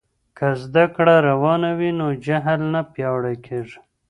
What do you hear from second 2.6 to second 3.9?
نه پیاوړی کېږي.